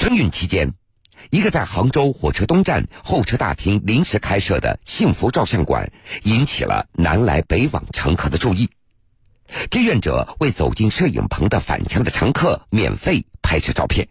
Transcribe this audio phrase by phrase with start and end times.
[0.00, 0.72] 春运期间，
[1.28, 5.92] 一个在杭州火车东站候车大厅临时开设的幸福照相馆，
[6.22, 8.70] 引起了南来北往乘客的注意。
[9.70, 14.08] 志愿者为走进摄影棚的返乡的乘客免费拍摄照片。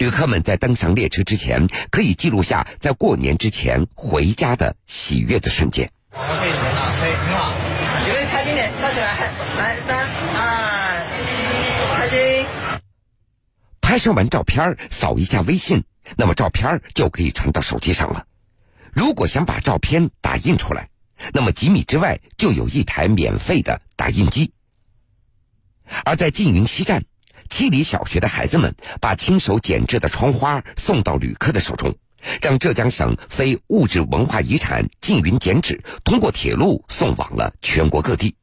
[0.00, 5.88] 旅客们在登上列车之前，可以记录下在过年之前回家的喜悦的瞬间。
[6.10, 7.54] 我们可以先打飞，很好，
[8.04, 9.14] 准备开心点，跳起来，
[9.56, 11.06] 来三二，
[11.76, 11.79] 一。
[13.90, 15.82] 拍摄完照片，扫一下微信，
[16.16, 18.24] 那么照片就可以传到手机上了。
[18.92, 20.90] 如果想把照片打印出来，
[21.34, 24.52] 那么几米之外就有一台免费的打印机。
[26.04, 27.02] 而在缙云西站，
[27.48, 31.96] 七里小学的孩子们把亲手剪制的窗花送到旅客的手中，
[32.40, 38.36] 让浙江省非物质文化遗产缙云剪纸通过铁路送往了全国各地。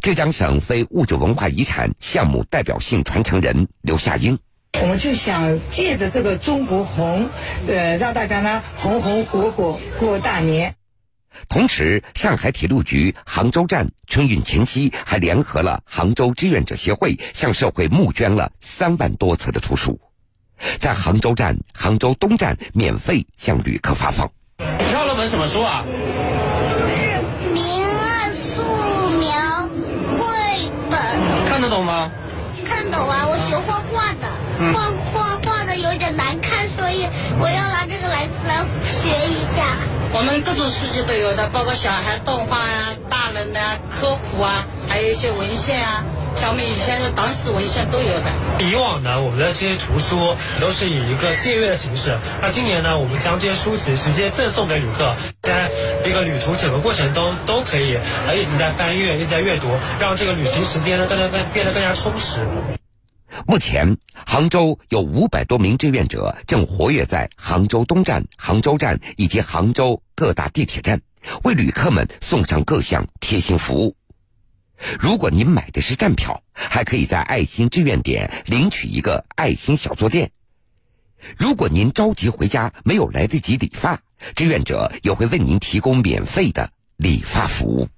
[0.00, 4.38] 浙江省非物质文化遗产项目代表性传承人刘夏英，
[4.80, 7.28] 我们就想借着这个中国红，
[7.66, 10.74] 呃，让大家呢红红火火过大年。
[11.50, 20.00] 同时，上海铁路局杭州站春运前夕还联合了杭州志愿者协会，向社会募捐了三万多册的图书，
[20.78, 24.30] 在杭州站、杭州东站免费向旅客发放。
[24.78, 25.84] 你挑了本什么书啊？
[31.56, 32.10] 看得懂吗？
[32.68, 34.28] 看懂啊，我学画画的，
[34.74, 37.06] 画画画的有点难看，所以
[37.40, 39.78] 我要拿这个来来学一下。
[40.12, 46.04] 我们各种书籍都有的，包括小孩动画啊、大人的科普啊，还有一些文献啊。
[46.36, 48.30] 像我们以前的党史文献都有的。
[48.60, 52.16] 以往呢，我们的这些图书都是以一个借阅的形式。
[52.40, 55.70] 那今年呢，我们将这些书籍直接赠送给旅客，在
[56.04, 62.40] 一个旅途整个过程中都可以呃一直在翻阅，一直在阅读，让这个旅行时间呢更加更变得更加充实。
[63.46, 71.00] 目前，杭州有五百多名志愿者正活跃在杭州东站、杭州站以及杭州各大地铁站，
[71.42, 73.96] 为旅客们送上各项贴心服务。
[75.00, 80.30] 如果您买的是站票，还可以在爱心志愿点领取一个爱心小坐垫。
[81.38, 84.00] 如果您着急回家没有来得及理发，
[84.34, 87.88] 志愿者也会为您提供免费的理发服务。